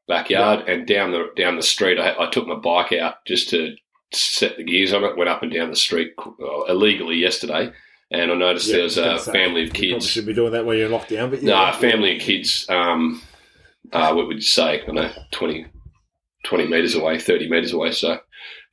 [0.06, 3.74] backyard, and down the down the street, I, I took my bike out just to
[4.12, 5.16] set the gears on it.
[5.16, 7.70] Went up and down the street uh, illegally yesterday,
[8.10, 10.04] and I noticed Yeah, there was a say, family of kids.
[10.04, 12.66] you shouldn't be doing that when you're in lockdown, but No, a family of kids.
[12.68, 13.22] Um,
[13.92, 14.82] uh, what would you say?
[14.82, 15.66] I don't know 20,
[16.44, 17.92] 20 meters away, thirty meters away.
[17.92, 18.18] So,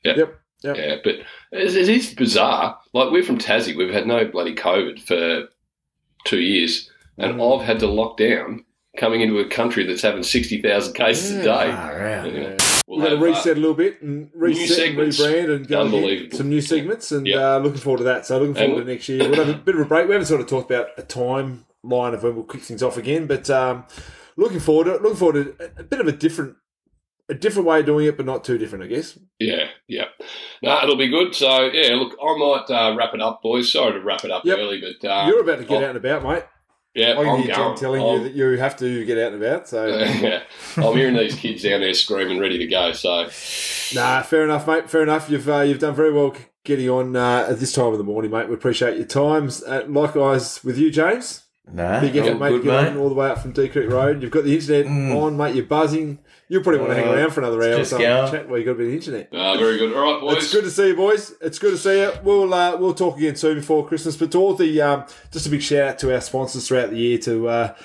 [0.04, 0.78] yeah, Yep, yep.
[0.78, 0.96] yeah.
[1.04, 1.16] But
[1.52, 2.78] it, it is bizarre.
[2.94, 5.48] Like we're from Tassie, we've had no bloody COVID for
[6.26, 7.60] two years, and Mm.
[7.60, 8.64] I've had to lock down
[8.98, 11.62] coming into a country that's having sixty thousand cases Yeah.
[12.24, 12.77] a day.
[12.88, 13.12] Far out.
[13.12, 13.16] Yeah.
[13.16, 15.82] We're We'll going to uh, reset a little bit and reset and rebrand and go
[15.82, 16.38] Unbelievable.
[16.38, 18.26] some new segments and uh, looking forward to that.
[18.26, 19.20] So looking forward And- to next year.
[19.30, 20.08] We'll have a bit of a break.
[20.08, 23.28] We haven't sort of talked about a timeline of when we'll kick things off again,
[23.28, 23.86] but um,
[24.38, 26.56] looking forward to looking forward to a, a bit of a different
[27.30, 29.20] a different way of doing it, but not too different, I guess.
[29.38, 30.06] Yeah, yeah.
[30.64, 31.36] No, it'll be good.
[31.36, 33.70] So yeah, look, I might uh, wrap it up, boys.
[33.70, 34.58] Sorry to wrap it up Yep.
[34.58, 36.44] early, but uh, You're about to get oh, out and about, mate.
[36.98, 37.78] Yeah, I can I'm going.
[37.78, 39.68] telling I'm- you that you have to get out and about.
[39.70, 39.86] So
[40.22, 40.42] yeah,
[40.78, 42.92] I'm hearing these kids down there screaming, ready to go.
[42.94, 43.30] So
[43.96, 44.90] Nah, fair enough, mate.
[44.90, 45.30] Fair enough.
[45.30, 48.32] You've uh, you've done very well getting on uh, at this time of the morning,
[48.32, 48.50] mate.
[48.50, 49.64] We appreciate your times.
[49.64, 51.44] Uh, likewise with you, James.
[51.72, 52.50] Nah, Big effort, all mate.
[52.52, 52.90] good, Get mate.
[52.92, 54.22] on all the way up from Deep Creek Road.
[54.22, 55.16] You've got the internet Mm.
[55.22, 55.54] on, mate.
[55.56, 56.20] You're buzzing.
[56.50, 58.08] You'll probably want to hang Uh, around for another hour or just something.
[58.08, 58.32] go.
[58.32, 59.34] Chat while you got a bit of internet.
[59.34, 59.94] uh, very good.
[59.96, 60.38] All right, boys.
[60.44, 61.34] It's good to see you, boys.
[61.42, 62.14] It's good to see you.
[62.24, 64.16] We'll uh, we'll talk again soon before Christmas.
[64.16, 66.98] But to all the um, just a big shout out to our sponsors throughout the
[66.98, 67.76] year to uh,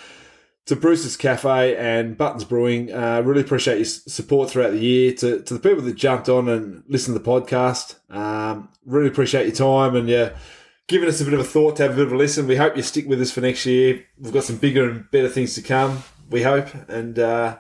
[0.66, 2.92] to Bruce's Cafe and Buttons Brewing.
[2.92, 5.12] Uh, really appreciate your support throughout the year.
[5.14, 9.46] To to the people that jumped on and listened to the podcast, um, really appreciate
[9.46, 10.31] your time and yeah.
[10.88, 12.46] Giving us a bit of a thought to have a bit of a listen.
[12.46, 14.05] We hope you stick with us for next year.
[14.18, 16.03] We've got some bigger and better things to come.
[16.29, 16.68] We hope.
[16.88, 17.57] And uh,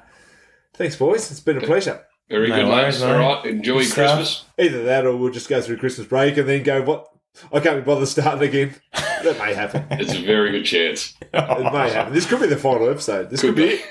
[0.74, 1.30] thanks, boys.
[1.30, 2.04] It's been a pleasure.
[2.28, 3.00] Very No good, worries, mates.
[3.02, 3.10] mate.
[3.12, 4.16] All right, enjoy Good stuff.
[4.16, 4.44] Christmas.
[4.58, 7.08] Either that or we'll just go through Christmas break and then go, what?
[7.52, 8.74] I can't be bothered starting again.
[9.22, 9.86] That may happen.
[9.92, 11.14] It's a very good chance.
[11.32, 12.12] It may happen.
[12.12, 13.30] This could be the final episode.
[13.30, 13.84] This could, be it.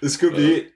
[0.00, 0.72] This could be it.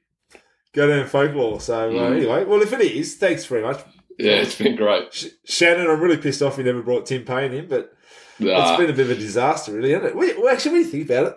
[0.73, 1.61] Go down folklore.
[1.61, 2.17] So, uh, Mm.
[2.17, 3.79] anyway, well, if it is, thanks very much.
[4.19, 5.15] Yeah, it's been great.
[5.15, 7.93] Sh- Shannon, I'm really pissed off you never brought Tim Paine in, but
[8.41, 10.17] Nah, it's been a bit of a disaster, really, hasn't it?
[10.17, 11.37] We, well, actually, when you think about it,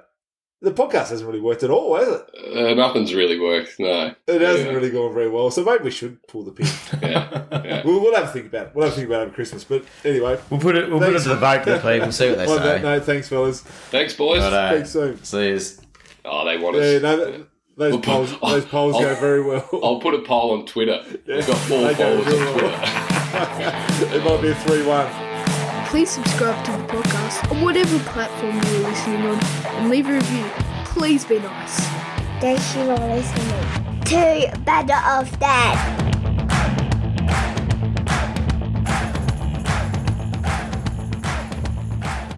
[0.66, 2.58] the podcast hasn't really worked at all, has it?
[2.58, 3.80] uh, nothing's really worked.
[3.80, 4.14] No.
[4.28, 4.76] It hasn't Yeah.
[4.76, 5.50] really gone very well.
[5.52, 6.66] So maybe we should pull the pin.
[7.02, 7.82] Yeah, yeah.
[7.86, 8.76] we'll, we'll have a think about it.
[8.76, 9.64] We'll have a think about it over Christmas.
[9.64, 10.90] But anyway, We'll put it.
[10.90, 12.12] We'll put it to the vote to the people.
[12.12, 12.82] See what they on that say.
[12.84, 13.62] note, thanks, fellas.
[13.62, 14.42] Thanks, boys.
[14.42, 14.76] Righto.
[14.76, 15.24] Thanks soon.
[15.24, 15.82] See yous.
[16.26, 17.02] Oh, they want Yeah, us.
[17.04, 19.68] no, that, those Well, polls, I'll- those polls go I'll- very well.
[19.84, 21.04] I'll put a poll on Twitter.
[21.28, 22.54] We've got four They go followers real on.
[22.54, 24.16] Twitter.
[24.16, 25.25] it might be a three-one.
[25.96, 29.42] Please subscribe to the podcast on whatever platform you're listening on
[29.78, 30.44] and leave a review.
[30.84, 31.80] Please be nice.
[32.42, 36.15] Thank you for listening to Better Off Dad.